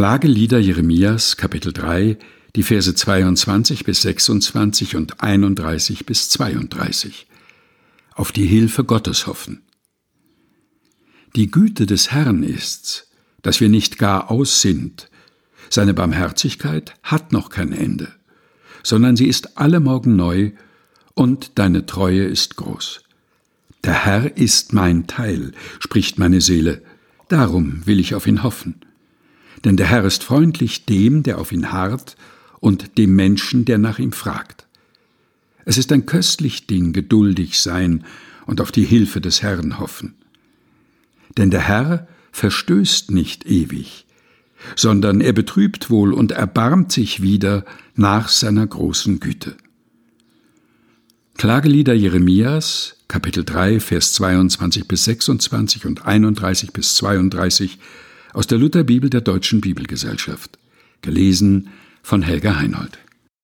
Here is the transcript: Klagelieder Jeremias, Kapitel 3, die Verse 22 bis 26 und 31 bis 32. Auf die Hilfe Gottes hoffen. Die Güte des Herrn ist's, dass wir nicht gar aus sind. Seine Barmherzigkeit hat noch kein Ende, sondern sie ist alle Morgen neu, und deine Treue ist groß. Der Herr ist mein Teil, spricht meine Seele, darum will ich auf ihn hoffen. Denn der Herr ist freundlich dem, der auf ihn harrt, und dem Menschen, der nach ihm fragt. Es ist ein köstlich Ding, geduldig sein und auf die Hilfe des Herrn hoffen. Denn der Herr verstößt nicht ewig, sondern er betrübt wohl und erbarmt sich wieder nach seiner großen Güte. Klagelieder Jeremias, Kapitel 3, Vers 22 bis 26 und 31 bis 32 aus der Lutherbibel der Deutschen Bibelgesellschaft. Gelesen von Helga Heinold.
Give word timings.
Klagelieder 0.00 0.58
Jeremias, 0.58 1.36
Kapitel 1.36 1.74
3, 1.74 2.16
die 2.56 2.62
Verse 2.62 2.94
22 2.94 3.84
bis 3.84 4.00
26 4.00 4.96
und 4.96 5.22
31 5.22 6.06
bis 6.06 6.30
32. 6.30 7.26
Auf 8.14 8.32
die 8.32 8.46
Hilfe 8.46 8.84
Gottes 8.84 9.26
hoffen. 9.26 9.60
Die 11.36 11.50
Güte 11.50 11.84
des 11.84 12.12
Herrn 12.12 12.42
ist's, 12.42 13.10
dass 13.42 13.60
wir 13.60 13.68
nicht 13.68 13.98
gar 13.98 14.30
aus 14.30 14.62
sind. 14.62 15.10
Seine 15.68 15.92
Barmherzigkeit 15.92 16.94
hat 17.02 17.32
noch 17.32 17.50
kein 17.50 17.74
Ende, 17.74 18.08
sondern 18.82 19.16
sie 19.16 19.26
ist 19.26 19.58
alle 19.58 19.80
Morgen 19.80 20.16
neu, 20.16 20.52
und 21.12 21.58
deine 21.58 21.84
Treue 21.84 22.24
ist 22.24 22.56
groß. 22.56 23.02
Der 23.84 24.06
Herr 24.06 24.38
ist 24.38 24.72
mein 24.72 25.06
Teil, 25.08 25.52
spricht 25.78 26.18
meine 26.18 26.40
Seele, 26.40 26.82
darum 27.28 27.86
will 27.86 28.00
ich 28.00 28.14
auf 28.14 28.26
ihn 28.26 28.42
hoffen. 28.42 28.80
Denn 29.64 29.76
der 29.76 29.86
Herr 29.86 30.04
ist 30.04 30.24
freundlich 30.24 30.86
dem, 30.86 31.22
der 31.22 31.38
auf 31.38 31.52
ihn 31.52 31.72
harrt, 31.72 32.16
und 32.60 32.98
dem 32.98 33.16
Menschen, 33.16 33.64
der 33.64 33.78
nach 33.78 33.98
ihm 33.98 34.12
fragt. 34.12 34.66
Es 35.64 35.78
ist 35.78 35.92
ein 35.92 36.06
köstlich 36.06 36.66
Ding, 36.66 36.92
geduldig 36.92 37.58
sein 37.58 38.04
und 38.46 38.60
auf 38.60 38.70
die 38.70 38.84
Hilfe 38.84 39.20
des 39.20 39.42
Herrn 39.42 39.78
hoffen. 39.78 40.14
Denn 41.36 41.50
der 41.50 41.60
Herr 41.60 42.06
verstößt 42.32 43.10
nicht 43.10 43.46
ewig, 43.46 44.06
sondern 44.76 45.20
er 45.20 45.32
betrübt 45.32 45.90
wohl 45.90 46.12
und 46.12 46.32
erbarmt 46.32 46.92
sich 46.92 47.22
wieder 47.22 47.64
nach 47.94 48.28
seiner 48.28 48.66
großen 48.66 49.20
Güte. 49.20 49.56
Klagelieder 51.36 51.94
Jeremias, 51.94 52.96
Kapitel 53.08 53.44
3, 53.44 53.80
Vers 53.80 54.12
22 54.14 54.86
bis 54.86 55.04
26 55.04 55.86
und 55.86 56.04
31 56.04 56.72
bis 56.72 56.96
32 56.96 57.78
aus 58.32 58.46
der 58.46 58.58
Lutherbibel 58.58 59.10
der 59.10 59.20
Deutschen 59.20 59.60
Bibelgesellschaft. 59.60 60.58
Gelesen 61.02 61.68
von 62.02 62.22
Helga 62.22 62.56
Heinold. 62.58 62.98